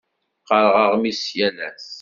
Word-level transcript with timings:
Qqareɣ 0.41 0.75
aɣmis 0.83 1.23
yal 1.37 1.57
ass. 1.67 1.85